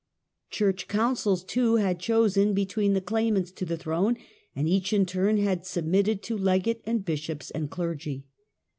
Church 0.49 0.87
councils, 0.87 1.43
too, 1.43 1.75
had 1.75 1.99
chosen 1.99 2.55
between 2.55 2.93
the 2.93 3.01
claim 3.01 3.37
ants 3.37 3.51
to 3.51 3.65
the 3.65 3.77
throne, 3.77 4.17
and 4.55 4.67
each 4.67 4.93
in 4.93 5.05
turn 5.05 5.37
had 5.37 5.63
submitted 5.63 6.23
to 6.23 6.35
legate 6.35 6.81
and 6.87 7.05
bishops 7.05 7.51
and 7.51 7.69
clergy. 7.69 8.25